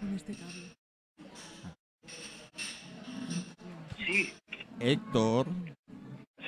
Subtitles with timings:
[0.00, 0.76] con este cable.
[3.96, 4.32] Sí,
[4.80, 5.46] Héctor,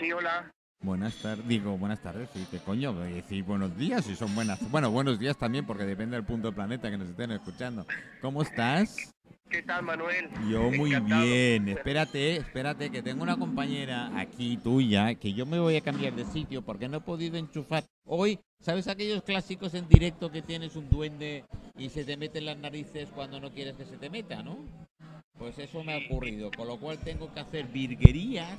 [0.00, 0.52] sí, hola.
[0.82, 1.46] buenas tardes.
[1.46, 2.92] Digo, buenas tardes, sí, ¿qué coño?
[2.94, 4.58] Voy a decir buenos días si son buenas.
[4.70, 7.86] Bueno, buenos días también, porque depende del punto del planeta que nos estén escuchando.
[8.20, 9.12] ¿Cómo estás?
[9.50, 10.30] ¿Qué tal, Manuel?
[10.48, 11.24] Yo muy Encantado.
[11.24, 11.68] bien.
[11.68, 16.24] Espérate, espérate, que tengo una compañera aquí tuya que yo me voy a cambiar de
[16.24, 17.84] sitio porque no he podido enchufar.
[18.04, 21.44] Hoy, ¿sabes aquellos clásicos en directo que tienes un duende
[21.80, 24.58] y se te mete en las narices cuando no quieres que se te meta, no?
[25.38, 28.58] Pues eso me ha ocurrido, con lo cual tengo que hacer virguerías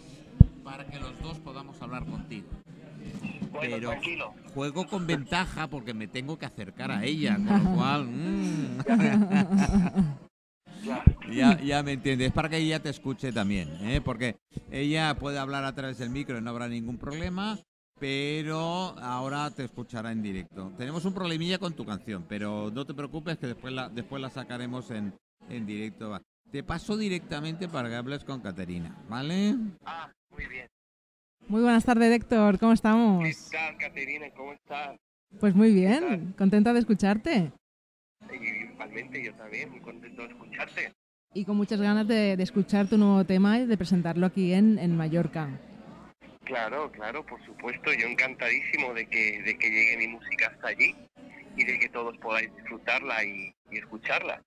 [0.64, 2.48] para que los dos podamos hablar contigo.
[3.52, 4.34] Bueno, pero- tranquilo.
[4.55, 8.08] Juego con ventaja porque me tengo que acercar a ella, con lo cual...
[8.08, 8.78] mm.
[11.31, 11.62] Ya.
[11.62, 14.02] Ya, me entiendes, es para que ella te escuche también, ¿eh?
[14.03, 14.38] porque
[14.72, 17.59] ella puede hablar a través del micro y no habrá ningún problema,
[18.02, 20.72] pero ahora te escuchará en directo.
[20.76, 24.32] Tenemos un problemilla con tu canción, pero no te preocupes que después la, después la
[24.32, 25.14] sacaremos en,
[25.50, 26.20] en directo.
[26.52, 29.56] Te paso directamente para que hables con Caterina, ¿vale?
[29.86, 30.67] Ah, muy bien.
[31.48, 32.58] Muy buenas tardes, Héctor.
[32.58, 33.50] ¿Cómo ¿Qué estamos?
[33.52, 34.25] tal, Caterina?
[34.36, 34.97] ¿Cómo estás?
[35.40, 37.52] Pues muy bien, contenta de escucharte
[38.31, 40.92] Y igualmente yo también, muy contento de escucharte.
[41.36, 44.80] y con muchas ganas de, de escuchar tu nuevo tema y de presentarlo aquí en,
[44.80, 45.50] en Mallorca.
[46.52, 47.94] Claro, claro, por supuesto.
[47.94, 50.94] Yo encantadísimo de que, de que llegue mi música hasta allí
[51.55, 54.44] y de que todos podáis disfrutarla y, y escucharla.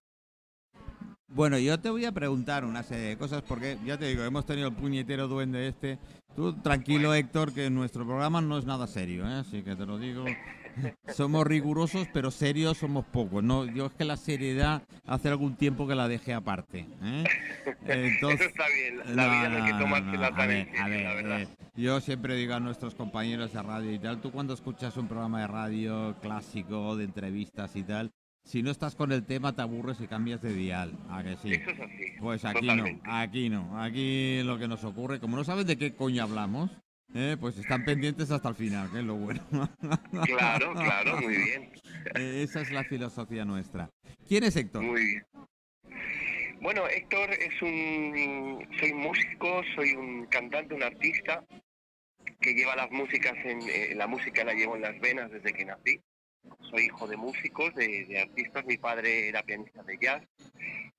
[1.28, 4.44] Bueno, yo te voy a preguntar una serie de cosas porque ya te digo, hemos
[4.44, 5.98] tenido el puñetero duende este.
[6.36, 9.36] Tú tranquilo, Héctor, que nuestro programa no es nada serio, ¿eh?
[9.36, 10.26] así que te lo digo.
[11.08, 13.42] Somos rigurosos, pero serios somos pocos.
[13.42, 16.86] No, yo es que la seriedad hace algún tiempo que la dejé aparte.
[17.02, 17.24] ¿eh?
[17.86, 19.16] Entonces, Eso está bien.
[19.16, 21.40] La vida no hay que tomársela a tan ver, en serio, a ver, la verdad.
[21.42, 25.08] eh, yo siempre digo a nuestros compañeros de radio y tal, tú cuando escuchas un
[25.08, 28.12] programa de radio clásico, de entrevistas y tal,
[28.44, 30.92] si no estás con el tema te aburres y cambias de dial.
[31.10, 31.52] ¿A que sí?
[31.52, 32.04] Eso es así.
[32.20, 33.02] Pues aquí totalmente.
[33.06, 33.80] no, aquí no.
[33.82, 36.70] Aquí lo que nos ocurre, como no saben de qué coño hablamos,
[37.14, 39.40] eh, pues están pendientes hasta el final, que es lo bueno.
[40.26, 41.72] Claro, claro, muy bien.
[42.16, 43.90] Eh, Esa es la filosofía nuestra.
[44.28, 44.82] ¿Quién es Héctor?
[44.82, 45.26] Muy bien.
[46.60, 48.66] Bueno, Héctor es un...
[48.80, 51.44] Soy músico, soy un cantante, un artista
[52.40, 53.60] que lleva las músicas en...
[53.62, 56.00] eh, la música la llevo en las venas desde que nací.
[56.70, 58.64] Soy hijo de músicos, de, de artistas.
[58.66, 60.22] Mi padre era pianista de jazz,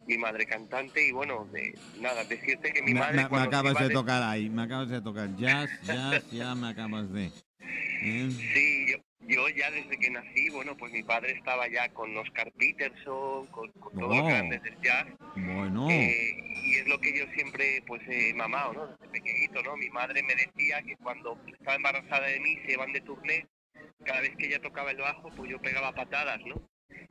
[0.08, 3.24] mi madre cantante y bueno, de, nada, decirte que mi Me, madre...
[3.24, 5.36] me- me acabas de tocar ahí, me acabas de tocar.
[5.36, 7.26] Jazz, jazz, ya me acabas de...
[7.26, 8.30] ¿eh?
[8.54, 8.98] Sí, yo,
[9.28, 13.72] yo ya desde que nací, bueno, pues mi padre estaba ya con Oscar Peterson, con,
[13.74, 14.28] con todos los Oh.
[14.28, 15.08] grandes del jazz.
[15.36, 18.88] Bueno, Eh, y es lo que yo siempre pues he mamado, ¿no?
[18.88, 19.76] Desde pequeñito, ¿no?
[19.78, 23.48] Mi madre me decía que cuando estaba embarazada de mí se iban de turné,
[24.06, 26.62] cada vez que ella tocaba el bajo, pues yo pegaba patadas, ¿no?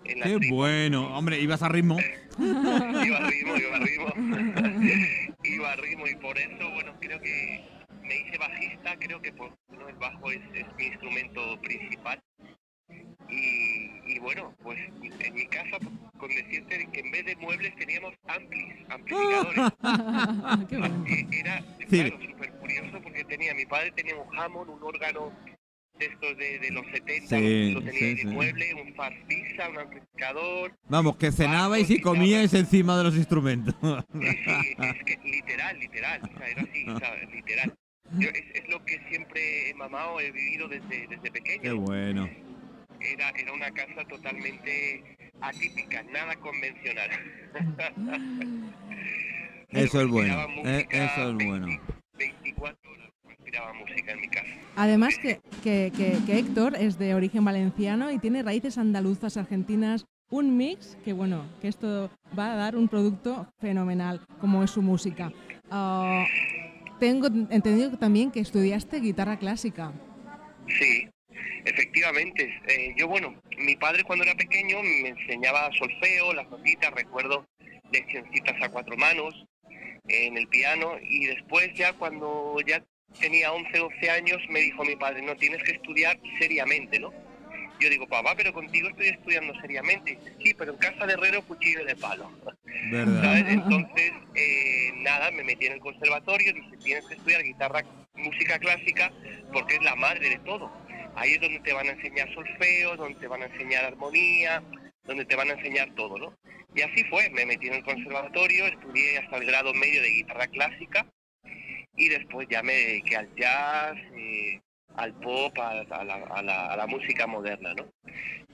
[0.05, 0.55] En la qué tripa.
[0.55, 1.17] bueno.
[1.17, 1.99] Hombre, ibas a ritmo.
[2.39, 5.35] Iba a ritmo, iba a ritmo.
[5.45, 7.65] iba a ritmo y por eso, bueno, creo que
[8.03, 9.89] me hice bajista, creo que pues, ¿no?
[9.89, 12.21] el bajo es, es mi instrumento principal.
[13.31, 17.75] Y, y bueno, pues en mi casa, pues, con decirte que en vez de muebles
[17.77, 19.73] teníamos amplis, amplificadores.
[20.69, 21.05] Qué bueno.
[21.09, 22.01] Eh, era Sí.
[22.11, 25.33] claro, súper curioso porque tenía mi padre tenía un Hammond, un órgano
[25.99, 28.23] estos de, de los 70, Sí, lo tenía sí, en sí.
[28.23, 30.77] el mueble, un farfisa, un amplificador.
[30.89, 33.75] Vamos, que cenabais y comíais encima de los instrumentos.
[33.81, 37.75] Sí, sí, es que literal, literal, o sea, era así, o sea, literal.
[38.19, 41.63] Yo, es, es lo que siempre he mamado, he vivido desde, desde pequeño.
[41.63, 42.29] Qué bueno.
[43.01, 47.11] Era, era una casa totalmente atípica, nada convencional.
[49.71, 50.43] Eso es bueno.
[50.43, 51.81] Eh, música eso es 20 bueno.
[52.17, 54.49] 24 horas respiraba música en mi casa.
[54.77, 60.05] Además que, que- que- que Héctor es de origen valenciano y tiene raíces andaluzas, argentinas,
[60.31, 64.83] un mix que bueno, que esto va a dar un producto fenomenal como es su
[64.83, 65.33] música.
[65.71, 66.25] Ah,
[67.01, 69.91] tengo entendido también que estudiaste guitarra clásica.
[70.69, 71.09] Sí,
[71.65, 72.43] efectivamente.
[72.69, 77.47] Eh, yo, bueno, mi padre cuando era pequeño me enseñaba solfeo, las notitas, recuerdo
[77.91, 79.47] leccioncitas a cuatro manos
[80.09, 82.85] en el piano y después ya cuando ya
[83.21, 87.13] tenía 11, 12 años me dijo mi padre, no, tienes que estudiar seriamente, ¿no?
[87.81, 90.19] Yo digo, papá, pero contigo estoy estudiando seriamente.
[90.43, 92.31] Sí, pero en casa de herrero cuchillo de palo.
[92.91, 93.23] ¿Verdad?
[93.23, 93.45] ¿sabes?
[93.49, 97.83] Entonces, eh, nada, me metí en el conservatorio, dije, tienes que estudiar guitarra,
[98.15, 99.13] música clásica,
[99.53, 100.71] porque es la madre de todo.
[101.17, 104.63] Ahí es donde te van a enseñar solfeo, donde te van a enseñar armonía,
[105.05, 106.37] donde te van a enseñar todo, ¿no?
[106.75, 110.47] Y así fue, me metí en el conservatorio, estudié hasta el grado medio de guitarra
[110.49, 111.07] clásica
[111.97, 114.61] y después ya me dediqué al jazz, eh,
[114.97, 117.87] al pop, a, a la, a la- a la música moderna, ¿no?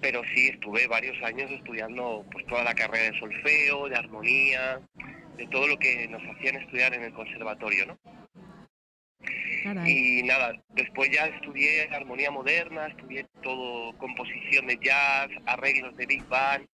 [0.00, 4.80] Pero sí, estuve varios años estudiando pues toda la carrera de solfeo, de armonía,
[5.36, 7.98] de todo lo que nos hacían estudiar en el conservatorio, ¿no?
[9.62, 10.18] Caray.
[10.18, 16.24] Y nada, después ya estudié armonía moderna, estudié todo composición de jazz, arreglos de big
[16.28, 16.66] band,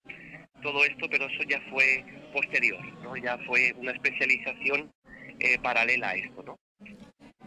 [0.61, 3.15] todo esto, pero eso ya fue posterior, ¿no?
[3.17, 4.91] Ya fue una especialización
[5.39, 6.59] eh, paralela a esto, ¿no?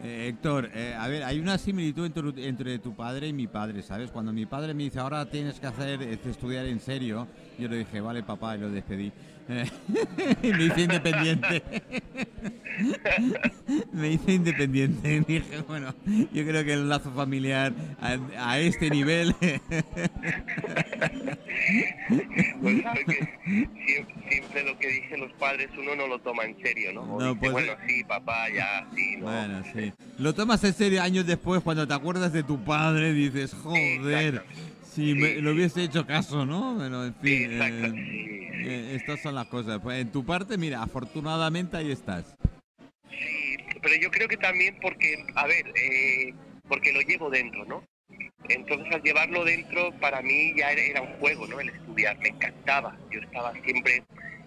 [0.01, 3.81] Eh, Héctor, eh, a ver, hay una similitud entre, entre tu padre y mi padre,
[3.81, 4.11] ¿sabes?
[4.11, 7.27] Cuando mi padre me dice, ahora tienes que hacer, eh, estudiar en serio,
[7.57, 9.11] yo le dije, vale, papá, y lo despedí.
[10.43, 11.63] Me hice independiente.
[13.91, 15.21] me hice independiente.
[15.27, 15.93] Dije, bueno,
[16.31, 18.17] yo creo que el lazo familiar a,
[18.51, 19.33] a este nivel...
[22.61, 23.29] Pues que
[23.85, 27.01] siempre, siempre lo que dicen los padres uno no lo toma en serio, ¿no?
[27.01, 29.25] O No, dice, pues- bueno, sí, papá, ya, sí, ¿no?
[29.25, 29.93] Bueno, sí.
[30.19, 34.43] Lo tomas en serio años después, cuando te acuerdas de tu padre, dices, joder,
[34.93, 35.41] si me, Sí.
[35.41, 36.75] le hubiese hecho caso, ¿no?
[36.75, 38.28] Bueno, en Sí, fin, exacto, eh.
[38.69, 39.79] Eh, estas son las cosas.
[39.81, 42.35] Pues en tu parte, mira, afortunadamente ahí estás.
[43.09, 46.33] Sí, pero yo creo que también porque, a ver, eh,
[46.67, 47.83] porque lo llevo dentro, ¿no?
[48.47, 51.59] Entonces al llevarlo dentro para mí ya era, un juego, ¿no?
[51.59, 52.97] El estudiar, me encantaba.
[53.11, 54.03] Yo estaba siempre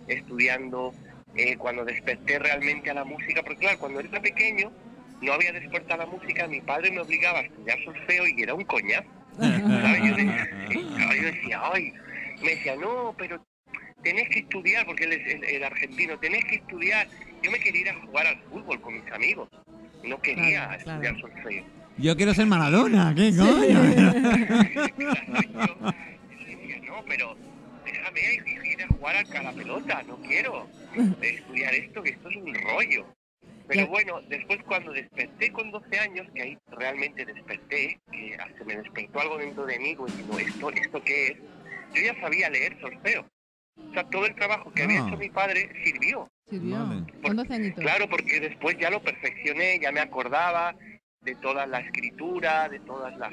[0.09, 0.93] estudiando
[1.37, 4.73] eh, cuando desperté realmente a la música, porque claro, cuando era pequeño
[5.21, 8.55] no había despertado a la música, mi padre me obligaba a estudiar solfeo y era
[8.55, 9.09] un coñazo.
[9.39, 10.03] ¿sabes?
[11.17, 11.93] Yo decía, ay,
[12.43, 13.45] me decía, no, pero
[14.03, 17.09] tenés que estudiar, porque él es el, el argentino, tenés que estudiar.
[17.43, 19.49] Yo me quería ir a jugar al fútbol con mis amigos,
[20.05, 21.03] no quería Claro, claro.
[21.03, 21.65] estudiar solfeo.
[21.99, 23.83] Yo quiero ser Maradona, ¿qué coño?
[23.95, 25.93] Claro, yo
[26.47, 27.37] decía, no, pero
[27.85, 30.69] déjame ir, a jugar a la pelota, no quiero
[31.21, 33.07] estudiar esto, que esto es un rollo.
[33.69, 38.77] Pero bueno, después cuando desperté con 12 años, que ahí realmente desperté, que se me
[38.77, 41.37] despertó algo dentro de mí, pues digo, ¿esto, ¿esto qué es?
[41.95, 43.27] Yo ya sabía leer solfeo.
[43.77, 45.09] O sea, todo el trabajo que había Ah.
[45.09, 46.29] hecho mi padre sirvió.
[46.49, 46.79] Sirvió.
[46.87, 47.05] Vale.
[47.23, 47.83] Con 12 añitos.
[47.85, 50.75] Claro, porque después ya lo perfeccioné, ya me acordaba
[51.23, 53.33] de toda la escritura, de todas las...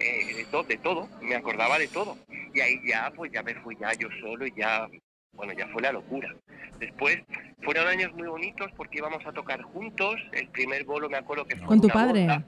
[0.00, 2.16] eh, de, to- de todo, me acordaba de todo.
[2.54, 4.88] Y ahí ya, pues ya me fui ya yo solo y ya,
[5.32, 6.34] bueno, ya fue la locura.
[6.78, 7.18] Después
[7.62, 10.16] fueron años muy bonitos porque íbamos a tocar juntos.
[10.32, 12.22] El primer bolo me acuerdo que fue ¿Con tu una padre?
[12.22, 12.44] boda.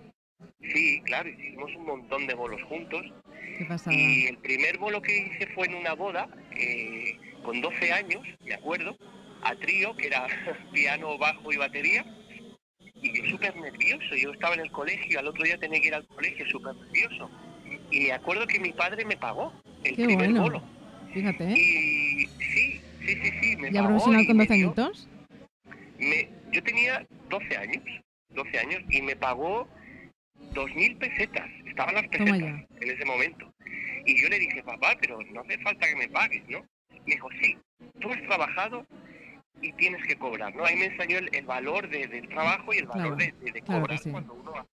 [0.61, 3.03] Sí, claro, hicimos un montón de bolos juntos.
[3.59, 3.67] Qué.
[3.95, 6.29] Y el primer bolo que hice fue en una boda,
[6.61, 8.97] eh, con 12 años, me acuerdo,
[9.43, 10.27] a trío, que era
[10.73, 12.05] piano, bajo y batería.
[13.03, 15.95] Y yo súper nervioso, yo estaba en el colegio, al otro día tenía que ir
[15.95, 17.31] al colegio súper nervioso.
[17.91, 19.53] Y me acuerdo que mi padre me pagó
[19.85, 20.43] el Qué primer bueno.
[20.43, 20.63] bolo.
[21.13, 21.55] Fíjate, ¿eh?
[21.57, 25.09] Y sí, sí, sí, sí, me ¿Ya pagó profesional y con me 12 dio- añitos?
[25.99, 27.83] me- yo tenía 12 años,
[28.31, 29.67] 12 años, y me pagó
[30.53, 31.49] 2.000 pesetas.
[31.67, 32.39] Estaban las pesetas
[32.81, 33.53] en ese momento.
[34.07, 36.61] Y yo le dije, papá, pero no hace falta que me pagues, ¿no?
[36.91, 37.57] Me dijo, sí,
[38.01, 38.87] tú has trabajado
[39.63, 40.65] y tienes que cobrar, ¿no?
[40.65, 43.61] Ahí me enseñó el, el valor de- del trabajo y el valor Claro, de, de-
[43.63, 44.11] claro cobrar sí.
[44.11, 44.69] cuando uno hace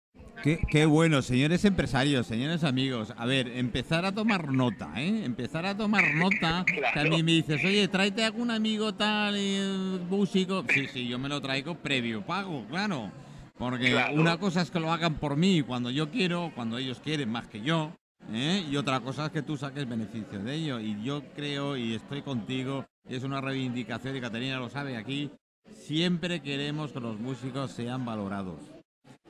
[0.43, 3.13] Qué, qué bueno, señores empresarios, señores amigos.
[3.17, 5.23] A ver, empezar a tomar nota, ¿eh?
[5.25, 6.65] Empezar a tomar nota.
[6.75, 7.09] Que a Claro.
[7.09, 10.63] mí me dices, oye, tráete algún amigo tal, eh, músico.
[10.69, 13.11] Sí, sí, yo me lo traigo previo pago, claro.
[13.57, 14.19] Porque Claro.
[14.21, 17.47] una cosa es que lo hagan por mí cuando yo quiero, cuando ellos quieren más
[17.47, 17.93] que yo.
[18.33, 18.65] ¿Eh?
[18.69, 20.79] Y otra cosa es que tú saques beneficio de ello.
[20.79, 25.31] Y yo creo, y estoy contigo, y es una reivindicación, y Caterina lo sabe aquí,
[25.69, 28.59] siempre queremos que los músicos sean valorados.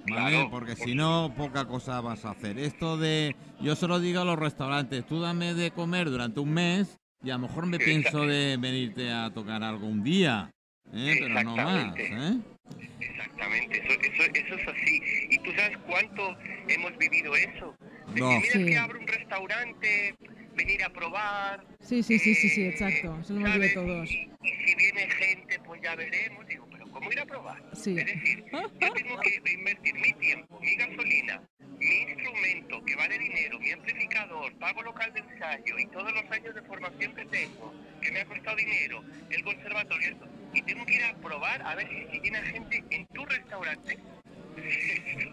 [0.07, 0.35] ¿Vale?
[0.35, 2.59] Claro, Porque por si no, poca cosa vas a hacer.
[2.59, 6.53] Esto de, yo se lo digo a los restaurantes, tú dame de comer durante un
[6.53, 10.51] mes y a lo mejor me pienso de venirte a tocar algo un día,
[10.93, 11.17] ¿eh?
[11.19, 11.97] pero no más.
[11.97, 12.13] Exactamente.
[12.13, 12.55] ¿eh?
[12.99, 15.01] Exactamente, eso, eso, eso es así.
[15.31, 17.75] ¿Y tú sabes cuánto hemos vivido eso?
[18.19, 18.41] No.
[18.41, 18.65] Sí.
[18.65, 20.15] que abro un restaurante,
[20.55, 21.65] venir a probar.
[21.81, 23.17] Sí, sí, sí, sí, sí, eh, exacto.
[23.21, 24.09] Eso lo hemos todos.
[24.09, 26.47] Y, y si viene gente, pues ya veremos.
[26.47, 27.61] Digo, pero ¿cómo ir a probar?
[27.73, 27.97] Sí.
[27.97, 31.41] Es decir, yo tengo que invertir mi tiempo, mi gasolina,
[31.77, 36.55] mi instrumento, que vale dinero, mi amplificador, pago local de ensayo y todos los años
[36.55, 40.95] de formación que tengo, que me ha costado dinero, el conservatorio, esto, y tengo que
[40.95, 43.97] ir a probar a ver si, si viene gente en tu restaurante.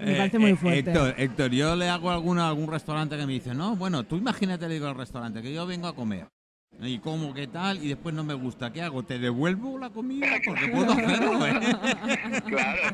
[0.00, 0.91] Me parece muy Eh, fuerte.
[0.91, 4.67] Héctor, Héctor, yo le hago alguna, algún restaurante que me dice, no, bueno, tú imagínate,
[4.69, 6.26] le digo al restaurante, que yo vengo a comer.
[6.81, 8.73] Y como qué tal, y después no me gusta.
[8.73, 9.02] ¿Qué hago?
[9.02, 10.26] ¿Te devuelvo la comida?
[10.45, 11.52] Porque puedo hacerlo, ¿eh?
[11.61, 12.93] Claro, claro.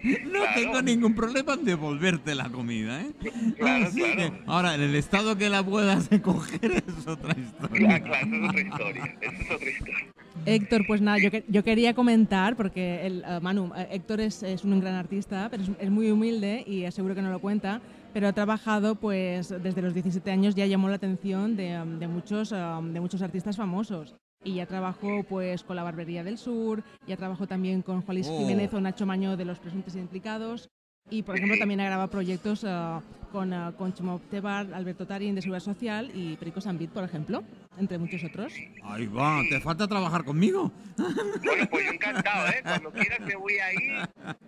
[0.26, 0.50] No claro.
[0.54, 3.10] tengo ningún problema en devolverte la comida, ¿eh?
[3.58, 4.16] Claro, Así claro.
[4.16, 8.00] que, ahora, en el estado que la puedas coger es otra historia.
[8.00, 9.16] Claro, claro, es otra historia.
[9.20, 10.06] Es otra historia.
[10.44, 14.42] Héctor, pues nada, yo, que- yo quería comentar, porque el, eh, Manu, eh, Héctor es,
[14.42, 17.80] es un gran artista, pero es, es muy humilde y seguro que no lo cuenta,
[18.12, 22.06] pero ha trabajado pues desde los 17 años ya llamó la atención de, um, de
[22.08, 24.14] muchos, um, de muchos artistas famosos.
[24.44, 28.28] Y ya trabajó pues con la Barbería del Sur, ya trabajó también con Juan Luis
[28.30, 28.38] Oh.
[28.38, 30.68] Jiménez o Nacho Maño de Los Presuntos Implicados.
[31.10, 35.34] Y, por ejemplo, también ha grabado proyectos ah, con, ah, con Chimo Tebar, Alberto Tarín
[35.34, 37.44] de Seguridad Social y Perico Sambit, por ejemplo,
[37.78, 38.52] entre muchos otros.
[38.82, 40.72] Ahí va, ¿te falta trabajar conmigo?
[40.96, 42.60] Bueno, pues yo encantado, ¿eh?
[42.62, 43.76] Cuando quieras me voy ahí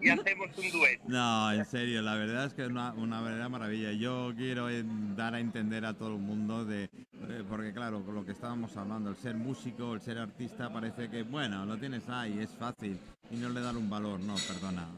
[0.01, 1.05] y hacemos un dueto.
[1.07, 3.93] No, en serio, la verdad es que es una, una verdadera maravilla.
[3.93, 4.69] Yo quiero
[5.15, 8.77] dar a entender a todo el mundo de, eh, porque claro, con lo que estábamos
[8.77, 12.99] hablando, el ser músico, el ser artista, parece que, bueno, lo tienes ahí, es fácil
[13.31, 14.19] y no le dan un valor.
[14.21, 14.89] No, perdona.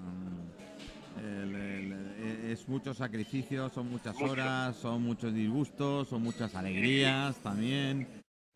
[1.30, 4.32] El- el- es mucho sacrificio, son muchas Mucho.
[4.32, 8.06] horas, son muchos disgustos, son muchas alegrías también,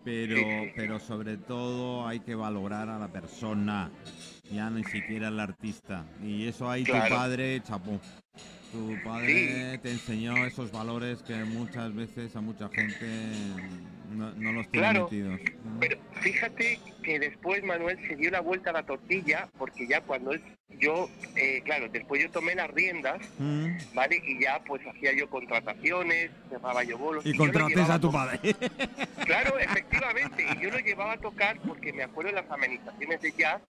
[0.03, 3.91] pero, pero sobre todo hay que valorar a la persona,
[4.51, 6.05] ya ni siquiera al artista.
[6.23, 8.01] Y eso ahí tu padre, chapó.
[8.75, 13.07] Tu padre te enseñó esos valores que muchas veces a mucha gente
[14.11, 15.41] no, no los tiene Claro, metidos.
[15.79, 20.33] Pero fíjate que después Manuel se dio la vuelta a la tortilla porque ya cuando
[20.33, 20.43] él,
[20.81, 23.77] yo, eh, claro, después yo tomé las riendas, Mm.
[23.95, 24.21] ¿vale?
[24.27, 27.25] Y ya pues hacía yo contrataciones, cerraba yo bolos.
[27.25, 28.41] Y lo contrates a tu padre.
[29.25, 30.45] Claro, efectivamente.
[30.59, 33.63] Y yo lo llevaba a tocar porque me acuerdo de las amenizaciones de jazz,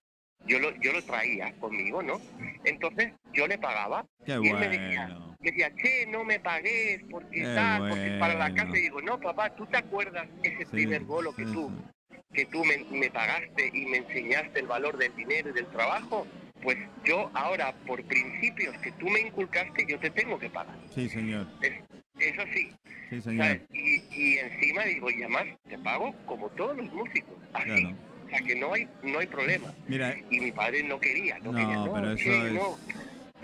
[0.48, 2.20] yo lo, yo lo traía conmigo, ¿no?
[2.64, 4.06] Entonces yo le pagaba.
[4.26, 5.38] Qué y él me decía, bueno.
[5.40, 8.56] me decía, che, no me pagues porque Qué tal, porque para la bueno.
[8.56, 8.78] casa.
[8.78, 11.72] Y digo, no, papá, ¿tú te acuerdas ese Sí, primer bolo que sí, tú,
[12.10, 12.18] sí.
[12.34, 16.28] que tú me, me pagaste y me enseñaste el valor del dinero y del trabajo?
[16.62, 20.76] Pues yo ahora, por principios que tú me inculcaste, yo te tengo que pagar.
[20.94, 21.48] Sí, señor.
[21.62, 21.74] Es,
[22.20, 22.72] es así.
[23.10, 23.46] Sí, señor.
[23.46, 23.62] ¿sabes?
[23.72, 27.36] Y, y encima digo, y además te pago como todos los músicos.
[27.54, 27.82] Así.
[27.82, 27.96] Claro.
[28.26, 29.68] O sea que no hay, no hay problema.
[29.88, 31.76] Mira, Y mi padre no quería, no, No, quería.
[31.76, 32.78] No, pero eso che, es- no.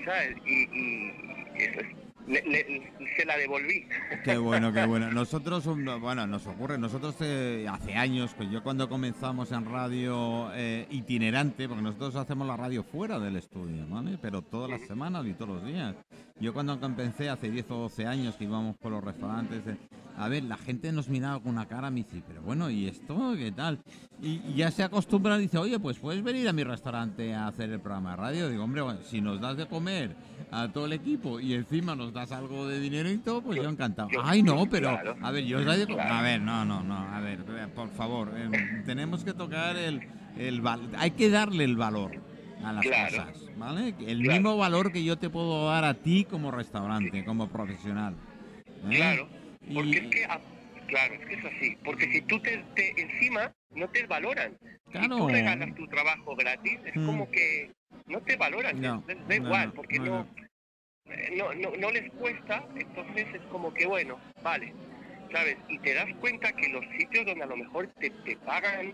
[0.05, 0.35] ¿Sabes?
[0.45, 1.11] Y, y
[1.57, 1.87] eso es.
[2.27, 3.87] le- le- se la devolví.
[4.23, 5.11] Qué bueno, qué bueno.
[5.11, 5.65] Nosotros,
[5.99, 11.67] bueno, nos ocurre, nosotros eh, hace años, pues yo cuando comenzamos en radio eh, itinerante,
[11.67, 14.17] porque nosotros hacemos la radio fuera del estudio, ¿vale?
[14.21, 15.95] Pero todas las semanas y todos los días.
[16.41, 19.77] Yo cuando comencé hace 10 o 12 años que íbamos por los restaurantes, eh,
[20.17, 23.33] a ver, la gente nos miraba con una cara, me dice, pero bueno, ¿y esto
[23.37, 23.79] qué tal?
[24.21, 27.69] Y, y ya se acostumbra, dice, oye, pues puedes venir a mi restaurante a hacer
[27.71, 28.49] el programa de radio.
[28.49, 30.15] Digo, hombre, bueno, si nos das de comer
[30.51, 33.69] a todo el equipo y encima nos das algo de dinero y todo, pues yo
[33.69, 34.09] encantado.
[34.09, 35.15] yo- Ay, no, pero, claro.
[35.21, 35.85] a ver, yo os de.
[35.85, 36.13] Claro.
[36.15, 37.43] A ver, no, no, no, a ver,
[37.75, 40.01] por favor, eh, tenemos que tocar el,
[40.37, 40.61] el
[40.97, 42.11] hay que darle el valor
[42.63, 43.09] a las Claro.
[43.09, 43.89] cosas, ¿vale?
[43.89, 44.17] El Claro.
[44.41, 48.15] mismo valor que yo te puedo dar a ti como restaurante, como profesional.
[48.89, 48.95] ¿eh?
[48.95, 49.27] Claro.
[49.67, 50.39] Y- Porque es que, ah,
[50.87, 51.77] claro, es que es así.
[51.83, 54.57] Porque si tú te, te- encima no te valoran.
[54.91, 55.17] Si Claro.
[55.17, 57.05] tú regalas tu trabajo gratis, es Mm.
[57.05, 57.71] como que
[58.07, 58.79] no te valoran.
[58.81, 60.27] No, da no, igual, no, porque no.
[61.09, 64.73] eh, no, no, no les cuesta, entonces es como que bueno, vale,
[65.31, 65.57] ¿sabes?
[65.69, 68.93] Y te das cuenta que los sitios donde a lo mejor te, te pagan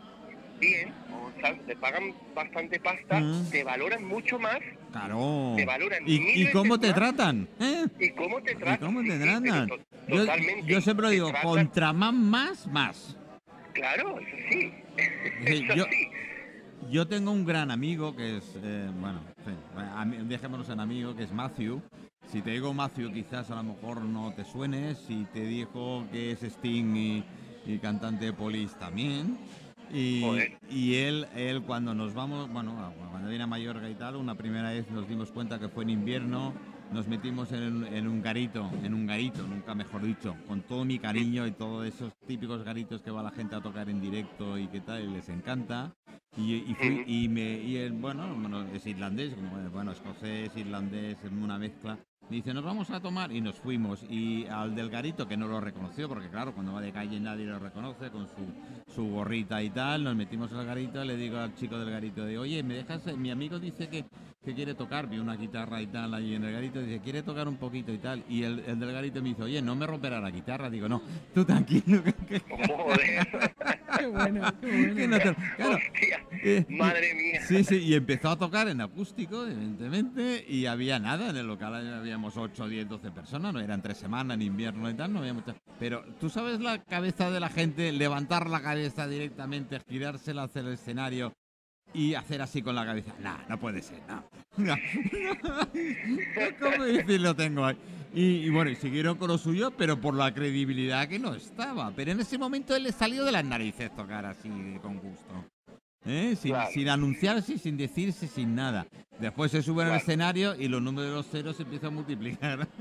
[0.59, 1.65] bien, o ¿sabes?
[1.65, 3.49] te pagan bastante pasta, Mm.
[3.51, 4.59] te valoran mucho más,
[4.91, 5.53] Claro.
[5.55, 6.95] te valoran ¿Y, mil y veces cómo te más.
[6.95, 7.47] tratan?
[7.59, 7.85] ¿eh?
[7.99, 8.75] ¿Y cómo te tratan?
[8.75, 9.67] ¿Y cómo te Sí, sí, tratan?
[9.67, 10.25] to- Yo,
[10.65, 13.17] yo siempre Te digo, tratan- contra más, más, más.
[13.73, 14.71] Claro, eso sí.
[15.45, 16.07] Sí, eso yo- sí.
[16.89, 19.51] Yo tengo un gran amigo que es, eh, bueno, sí,
[20.25, 21.81] dejémonos en amigo, que es Matthew.
[22.31, 24.95] Si te digo Matthew, quizás a lo mejor no te suene.
[24.95, 27.23] Si te dijo que es Sting y,
[27.65, 29.37] y cantante de Police también.
[29.93, 30.21] Y,
[30.69, 34.35] y él, él cuando nos vamos, bueno, a- cuando viene a Mallorca y tal, una
[34.35, 36.53] primera vez nos dimos cuenta que fue en invierno,
[36.91, 40.99] nos metimos en, en un garito, en un garito, nunca mejor dicho, con todo mi
[40.99, 44.67] cariño y todos esos típicos garitos que va la gente a tocar en directo y
[44.67, 45.93] que tal, y les encanta.
[46.37, 51.17] Y, y fui, y me, y él, bueno, bueno, es irlandés, como, bueno, escocés, irlandés,
[51.23, 51.97] en una mezcla.
[52.29, 54.03] Dice, nos vamos a tomar y nos fuimos.
[54.09, 57.45] Y al del garito, que no lo reconoció, porque claro, cuando va de calle nadie
[57.45, 61.55] lo reconoce, con su, su gorrita y tal, nos metimos al garito, le digo al
[61.55, 63.05] chico del garito, de, oye, ¿me dejas?
[63.17, 64.05] Mi amigo dice que,
[64.43, 67.47] que quiere tocar, vi una guitarra y tal ahí en el garito, dice, quiere tocar
[67.47, 68.23] un poquito y tal.
[68.27, 70.69] Y el, el me dice, oye, no me romperá la guitarra.
[70.69, 71.01] Digo, no,
[71.33, 72.03] tú tranquilo.
[72.03, 73.76] que- que-.
[73.97, 74.95] Qué bueno, qué bueno.
[74.95, 76.19] que no te- claro, Hostia.
[76.43, 77.41] eh, Madre mía.
[77.47, 81.75] Sí, sí, y empezó a tocar en acústico, evidentemente, y había nada, en el local
[81.93, 85.33] habíamos 8, 10, 12 personas, no eran tres semanas en invierno y tal, no había
[85.33, 85.55] mucha...
[85.79, 90.69] Pero tú sabes la cabeza de la gente, levantar la cabeza directamente, girársela hacia el
[90.69, 91.33] escenario
[91.93, 93.13] y hacer así con la cabeza.
[93.21, 94.23] No, no puede ser, no.
[94.57, 94.75] no.
[96.59, 97.77] ¿Cómo decir lo tengo ahí?
[98.13, 101.91] Y, y bueno, y siguieron con lo suyo, pero por la credibilidad que no estaba.
[101.95, 104.49] Pero en ese momento él le salió de las narices tocar así
[104.81, 105.45] con gusto.
[106.05, 106.35] ¿eh?
[106.39, 106.71] sin, Claro.
[106.71, 108.87] sin anunciarse, sin decirse, sin nada.
[109.19, 112.67] Después se sube al escenario y los números de los ceros se empiezan a multiplicar.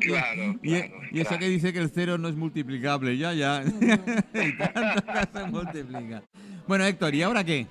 [0.00, 1.38] Claro, y, claro, y eso claro.
[1.40, 3.62] que dice que el cero no es multiplicable, ya, ya.
[4.34, 6.22] y tanto que se multiplica.
[6.66, 7.66] Bueno, Héctor, ¿y ahora qué?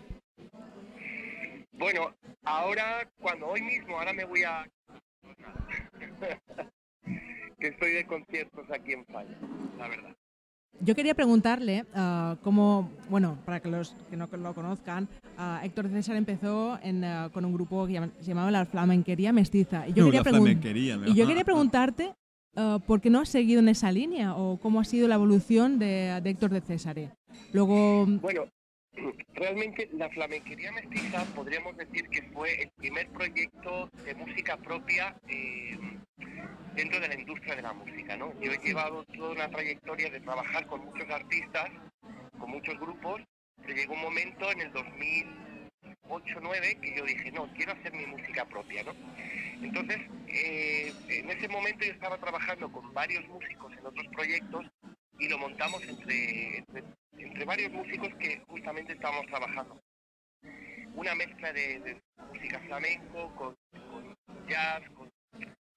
[1.73, 4.65] Bueno, ahora, cuando hoy mismo, ahora me voy a...
[7.63, 9.37] que estoy de conciertos aquí en Falla,
[9.77, 10.13] la verdad.
[10.81, 15.87] Yo quería preguntarle ah, cómo, bueno, para que los que no lo conozcan, ah, Héctor
[15.87, 19.87] César empezó en, ah, con un grupo que se llamaba La Flamenquería Mestiza.
[19.87, 21.07] Y yo, Uh, quería, la pregun- flamenquería, ¿no?
[21.07, 22.13] y yo quería preguntarte
[22.85, 26.19] por qué no has seguido en esa línea o cómo ha sido la evolución de,
[26.21, 27.09] de Héctor de Césare.
[27.53, 28.41] Luego, Bueno,
[29.33, 35.77] realmente la flamenquería mestiza podríamos decir que fue el primer proyecto de música propia eh,
[36.75, 38.33] dentro de la industria de la música, ¿no?
[38.39, 41.69] Yo he llevado toda una trayectoria de trabajar con muchos artistas,
[42.39, 43.21] con muchos grupos,
[43.61, 48.45] pero llegó un momento en el 2008-2009 que yo dije, no, quiero hacer mi música
[48.45, 48.93] propia, ¿no?
[49.61, 54.65] Entonces, eh, en ese momento yo estaba trabajando con varios músicos en otros proyectos
[55.19, 56.83] y lo montamos entre, entre,
[57.23, 59.81] entre varios músicos que justamente estábamos trabajando.
[60.95, 62.01] Una mezcla de, de
[62.31, 65.11] música flamenco con, con jazz, con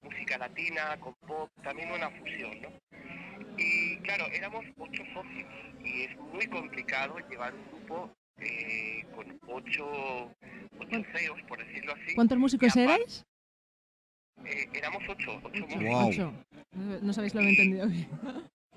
[0.01, 2.69] música latina, con pop, también una fusión, ¿no?
[3.57, 5.49] Y claro, éramos ocho socios
[5.83, 10.31] y es muy complicado llevar un grupo eh, con ocho,
[10.79, 12.13] ocho CEOs, por decirlo así.
[12.13, 13.25] ¿cuántos músicos erais?
[14.45, 15.83] Eh, éramos ocho, ocho músicos.
[15.83, 16.09] Wow.
[16.09, 16.33] Ocho.
[17.01, 18.07] No sabéis lo había entendido bien.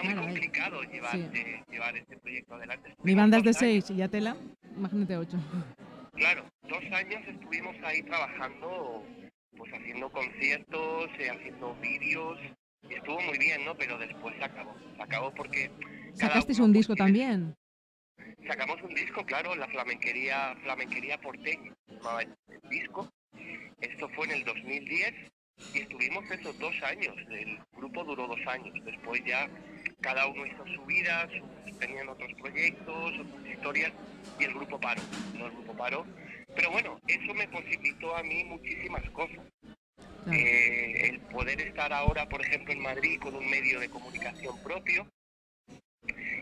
[0.00, 1.28] Era muy complicado llevar, sí.
[1.34, 2.94] eh, llevar este proyecto adelante.
[3.02, 4.36] Mi banda es de dos años- seis y ya tela,
[4.76, 5.36] imagínate ocho.
[6.14, 9.04] Claro, dos años estuvimos ahí trabajando,
[9.56, 12.38] pues haciendo conciertos, eh, haciendo vídeos.
[12.88, 13.74] Y estuvo muy bien, ¿no?
[13.76, 14.74] Pero después se acabó.
[14.96, 15.70] Se acabó porque...
[16.14, 17.54] Sacasteis un pues, disco también.
[18.46, 23.10] Sacamos un disco, claro, la flamenquería, flamenquería porteña, llamaba el el disco.
[23.80, 25.14] Esto fue en el 2010
[25.74, 27.14] y estuvimos esos dos años.
[27.30, 28.72] El grupo duró dos años.
[28.84, 29.48] Después ya
[30.00, 33.92] cada uno hizo su vida, su- tenían otros proyectos, otras historias
[34.38, 35.02] y el grupo paró.
[35.34, 36.06] No el grupo paró.
[36.54, 39.38] Pero bueno, eso me posibilitó a mí muchísimas cosas.
[40.32, 45.06] Eh, el poder estar ahora, por ejemplo, en Madrid con un medio de comunicación propio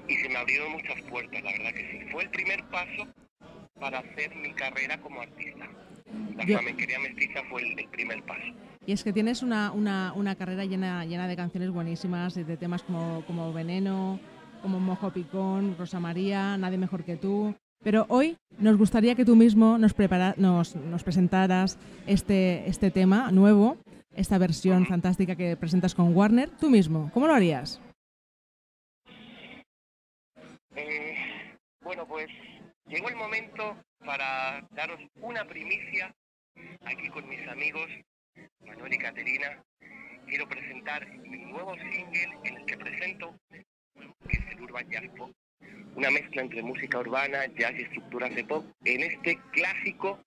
[0.08, 2.10] y se me abrieron muchas puertas, la verdad que sí.
[2.10, 3.06] Fue el primer paso
[3.78, 5.68] para hacer mi carrera como artista.
[6.36, 8.52] La Yo- flamenquería mestiza fue el, el primer paso.
[8.86, 12.84] Y es que tienes una, una, una carrera llena, llena de canciones buenísimas, de, temas
[12.84, 14.20] como, como Veneno,
[14.62, 17.52] como Mojo Picón, Rosa María, Nadie Mejor que tú.
[17.82, 23.32] Pero hoy nos gustaría que tú mismo nos, prepara, nos, nos presentaras este, este tema
[23.32, 23.76] nuevo,
[24.14, 27.10] esta versión fantástica que presentas con Warner, tú mismo.
[27.12, 27.80] ¿Cómo lo harías?
[30.76, 31.16] Eh,
[31.82, 32.28] bueno, pues
[32.86, 36.14] llegó el momento para daros una primicia
[36.84, 37.88] aquí con mis amigos
[38.66, 39.62] Manuel y Caterina.
[40.26, 45.30] Quiero presentar mi nuevo single en el que presento, que es el Urban Jazz Pop,
[45.94, 50.20] una mezcla entre música urbana, jazz y estructuras de pop, en este clásico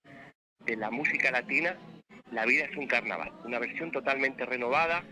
[0.64, 1.76] de la música latina,
[2.32, 5.02] La vida es un carnaval, una versión totalmente renovada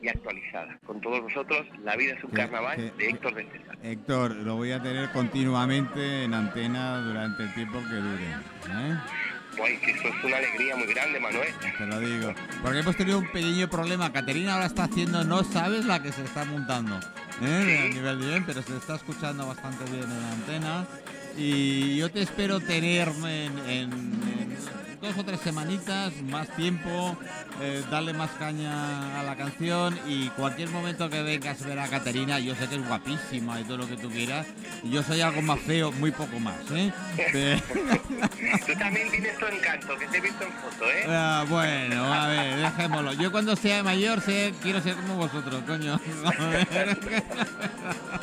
[0.00, 0.78] y actualizada.
[0.86, 3.78] Con todos vosotros, La vida es un Que- carnaval que- de Héctor de César.
[3.82, 8.24] Héctor, lo voy a tener continuamente en antena durante el tiempo que dure.
[8.24, 8.96] ¿eh?
[9.56, 11.48] Guay, que eso es una alegría muy grande, Manuel.
[11.78, 12.34] Te lo digo.
[12.62, 14.12] Porque hemos tenido un pequeño problema.
[14.12, 16.98] Caterina ahora está haciendo, no sabes la que se está montando.
[17.42, 17.88] ¿eh?
[17.90, 20.86] A nivel de bien, pero se está escuchando bastante bien en la antena.
[21.36, 23.92] Y yo te espero tener en, en-
[24.28, 24.31] en
[25.02, 27.16] dos o tres semanitas, más tiempo,
[27.60, 31.88] eh, darle más caña a la canción y cualquier momento que vengas a ver a
[31.88, 34.46] Caterina, yo sé que es guapísima y todo lo que tú quieras.
[34.84, 36.92] y Yo soy algo más feo, muy poco más, ¿eh?
[38.66, 41.04] Tú también tienes tu encanto, que te he visto en foto, ¿eh?
[41.08, 43.12] Ah, bueno, a ver, dejémoslo.
[43.14, 45.94] Yo cuando sea mayor sé, quiero ser como vosotros, coño.
[46.24, 46.98] A ver.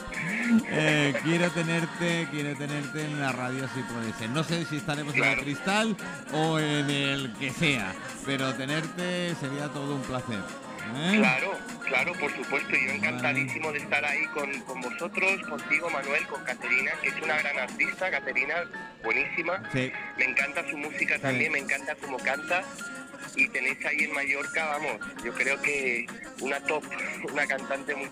[0.69, 4.29] Eh, quiero tenerte, quiero tenerte en la radio si puede ser.
[4.29, 5.95] No sé si estaremos en el cristal
[6.33, 7.93] o en el que sea,
[8.25, 10.39] pero tenerte sería todo un placer.
[10.95, 11.17] ¿eh?
[11.17, 11.51] Claro,
[11.85, 12.71] claro, por supuesto.
[12.71, 17.37] Yo encantadísimo de estar ahí con, con vosotros, contigo, Manuel, con Caterina, que es una
[17.37, 18.09] gran artista.
[18.09, 18.55] Caterina,
[19.03, 19.61] buenísima.
[19.71, 22.63] Sí, Me encanta su música también, me encanta cómo canta.
[23.35, 26.07] Y tenéis ahí en Mallorca, vamos, yo creo que
[26.41, 26.83] una top,
[27.31, 28.09] una cantante muy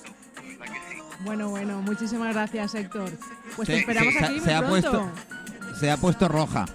[0.48, 1.02] que sí.
[1.22, 3.12] Bueno, bueno, muchísimas gracias, Héctor.
[3.56, 5.12] Pues te esperamos se ha- aquí se ha muy pronto.
[5.12, 6.66] puesto- se ha puesto roja.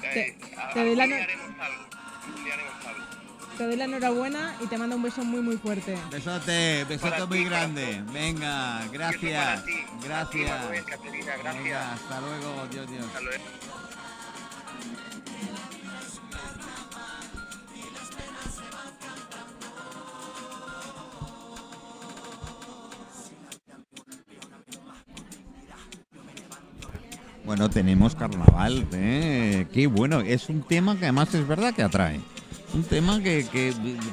[0.00, 0.36] Te-
[0.74, 1.06] te doy la
[3.58, 5.96] te doy enhorabuena y te mando un beso muy, muy fuerte.
[6.10, 8.02] Besote, besote Para muy ti, grande.
[8.12, 9.64] Venga, gracias.
[9.64, 10.82] ti, ti, Gracias.
[10.86, 11.62] Caterina, gracias.
[11.62, 13.06] Venga, hasta luego, Dios, Dios.
[13.06, 13.44] Hasta luego.
[27.52, 29.66] Bueno, tenemos carnaval, ¿eh?
[29.74, 30.22] Qué bueno.
[30.22, 32.18] Es un tema que además es verdad que atrae.
[32.72, 33.44] Un tema que,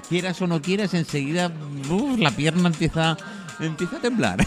[0.10, 1.50] quieras o no quieras, enseguida
[2.18, 3.16] la pierna empieza,
[3.62, 4.46] empieza a temblar.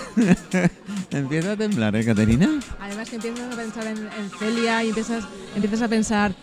[1.10, 2.50] empieza a temblar, ¿eh, Caterina?
[2.80, 5.24] Además que empiezas a pensar en, en Celia y empiezas,
[5.54, 6.34] empiezas a pensar,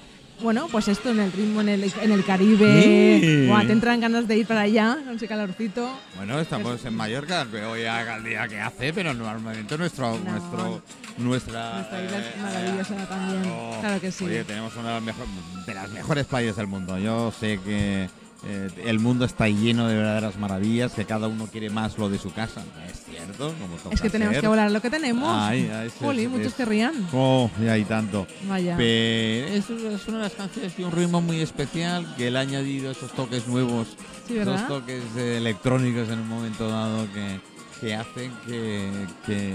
[0.42, 2.82] bueno, pues esto en el ritmo, en el, en el Caribe.
[3.22, 3.48] Sí.
[3.48, 5.90] Buah, te entran ganas de ir para allá con ese calorcito.
[6.16, 10.32] Bueno, estamos en Mallorca, hoy haga el día que hace, pero normalmente nuestro, No.
[10.32, 10.82] nuestro,
[11.18, 13.42] nuestra, Nuestra isla es eh, maravillosa también.
[13.44, 13.78] claro.
[13.82, 14.26] Claro que sí.
[14.26, 16.98] Oye, tenemos una de las, mejor- de las mejores playas del mundo.
[16.98, 18.10] Yo sé que
[18.46, 22.18] eh, el mundo está lleno de verdaderas maravillas, que cada uno quiere más lo de
[22.18, 22.64] su casa.
[22.90, 24.42] Es cierto, como toca Es que tenemos ser.
[24.42, 25.30] que volar lo que tenemos.
[25.30, 26.94] Ay, Jolín, es- muchos es- querrían.
[27.12, 28.26] Oh, ya hay tanto.
[28.48, 28.76] Vaya.
[28.78, 32.42] Pero es, es una de las canciones de un ritmo muy especial que él ha
[32.42, 33.88] añadido esos toques nuevos
[34.28, 37.40] Sí, esos toques eh, electrónicos en un momento dado que,
[37.82, 38.90] que hacen que,
[39.26, 39.54] que,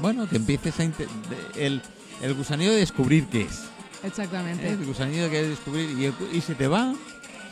[0.00, 0.82] bueno, que empieces a...
[0.84, 1.08] de-
[1.56, 1.82] el,
[2.22, 3.62] el gusanillo de descubrir qué es.
[4.04, 4.68] Exactamente.
[4.68, 4.72] ¿eh?
[4.72, 5.90] El gusanillo que descubrir
[6.32, 6.94] y, y se te va.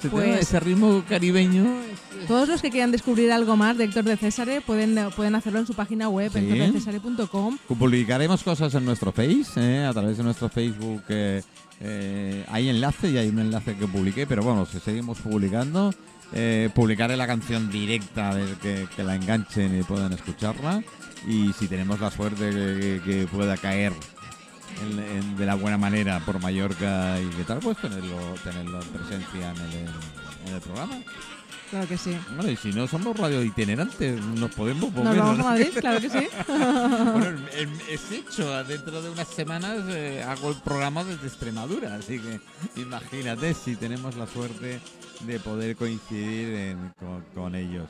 [0.03, 1.65] Se te va Pues- ese ritmo caribeño.
[1.65, 5.35] es- es- Todos los que quieran descubrir algo más de Héctor de Césare pueden, pueden
[5.35, 6.38] hacerlo en su página web, Sí.
[6.38, 7.59] héctordecesare.com.
[7.69, 9.85] Publicaremos cosas en nuestro Face, ¿eh?
[9.85, 11.03] a través de nuestro Facebook.
[11.09, 11.43] eh,
[11.81, 15.93] eh, hay enlace y hay un enlace que publiqué, pero bueno, si seguimos publicando,
[16.33, 20.83] eh, publicaré la canción directa de que, que la enganchen y puedan escucharla.
[21.29, 23.93] Y si tenemos la suerte que, que pueda caer
[24.80, 28.88] en- en- de la buena manera por Mallorca y qué tal, pues tenerlo, tenerlo en
[28.88, 29.88] presencia en el,
[30.48, 30.94] en el programa.
[31.70, 32.14] Claro que sí.
[32.37, 35.18] Bueno, y si no somos radio itinerantes, nos podemos Nos mover.
[35.20, 36.28] vamos a Madrid, claro que sí.
[36.46, 37.40] Bueno,
[37.90, 42.40] es hecho, dentro de unas semanas eh, hago el programa desde Extremadura, así que
[42.80, 44.80] imagínate si tenemos la suerte
[45.20, 47.88] de poder coincidir en- con, con ellos.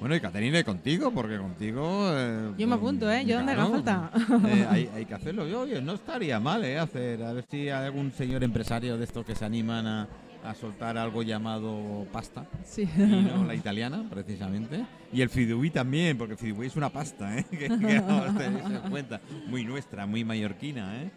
[0.00, 2.08] Bueno, y Caterina, y contigo, porque contigo...
[2.12, 3.24] eh, Yo me apunto, ¿eh?
[3.24, 4.10] Yo donde haga falta.
[4.48, 5.46] eh, hay, hay que hacerlo.
[5.46, 6.78] Yo, oye, no estaría mal, ¿eh?
[6.78, 10.08] Hacer, a ver si hay algún señor empresario de estos que se animan a,
[10.44, 12.86] a soltar algo llamado pasta Sí.
[12.96, 13.00] y
[13.34, 14.84] no la italiana, precisamente.
[15.12, 17.46] Y el fideuí también, porque el fideuí es una pasta, ¿eh?
[17.50, 19.20] que, que a tener en cuenta.
[19.46, 21.10] Muy nuestra, muy mallorquina, ¿eh?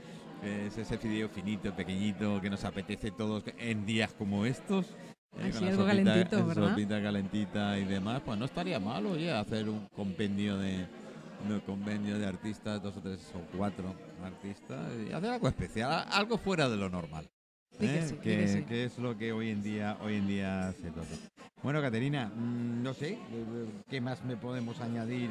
[0.67, 4.85] Es ese fideo finito, pequeñito, que nos apetece todos en días como estos.
[5.39, 6.69] Eh, Así, con la algo sopita- calentito, ¿verdad?
[6.69, 10.85] sopita calentita y demás, pues no estaría mal, oye, hacer un compendio de
[11.49, 16.37] un compendio de artistas, dos o tres o cuatro artistas, y hacer algo especial, algo
[16.37, 17.29] fuera de lo normal.
[17.79, 18.03] ¿eh?
[18.07, 18.63] sí, di que, que sí.
[18.63, 21.07] que es lo que hoy en día hoy en día se toca.
[21.61, 25.29] Bueno, Caterina, mm, no sé, eh, ¿qué más me podemos añadir?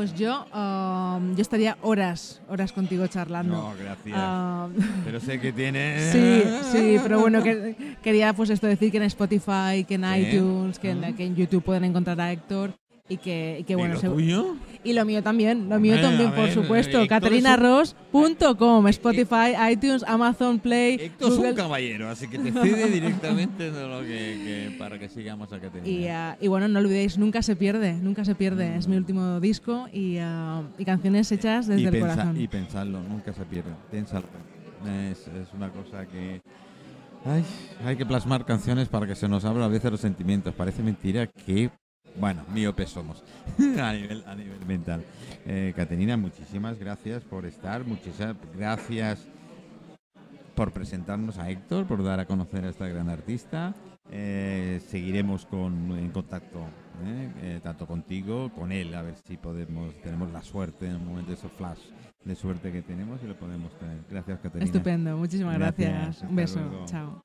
[0.00, 3.54] Pues yo, um, yo estaría horas, horas contigo charlando.
[3.54, 4.16] No, gracias.
[4.16, 4.72] Um,
[5.04, 6.00] Pero sé que tiene...
[6.10, 10.78] sí, sí, pero bueno, que, quería pues esto decir que en Spotify, que en iTunes,
[10.78, 12.79] que en, que en YouTube pueden encontrar a Héctor
[13.10, 14.56] y que, y que ¿Y bueno, lo se- tuyo?
[14.82, 17.06] y lo mío también, lo mío Hombre, también, por ver, supuesto.
[17.06, 23.88] CaterinaRoss.com, Spotify, iTunes, Amazon Play, Héctor es un caballero, así que te cede directamente de
[23.88, 25.88] lo que, que- para que sigamos a Caterina.
[25.88, 28.76] Y, ah, y bueno, no olvidéis, nunca se pierde, nunca se pierde.
[28.76, 32.40] Es mi último disco y, ah, y canciones hechas desde el pensa- corazón.
[32.40, 33.70] y pensarlo, nunca se pierde.
[33.90, 34.24] Piénsalo.
[35.10, 36.40] Es, es una cosa que.
[37.26, 37.44] Ay,
[37.84, 40.54] hay que plasmar canciones para que se nos abra a veces los sentimientos.
[40.54, 41.70] Parece mentira que.
[42.18, 43.22] Bueno, miopes somos
[43.80, 45.04] a, nivel, a nivel mental.
[45.46, 47.84] Eh, Caterina, muchísimas gracias por estar.
[47.84, 49.26] Muchísimas gracias
[50.54, 53.74] por presentarnos a Héctor, por dar a conocer a esta gran artista.
[54.12, 56.66] Eh, seguiremos con, en contacto
[57.04, 57.30] ¿eh?
[57.42, 61.30] Eh, tanto contigo, con él, a ver si podemos, tenemos la suerte en un momento
[61.30, 61.78] de esos flash
[62.24, 63.98] de suerte que tenemos y lo podemos tener.
[64.10, 64.64] Gracias, Caterina.
[64.64, 66.84] Estupendo, muchísimas Gracias, Un beso, luego.
[66.86, 67.22] chao.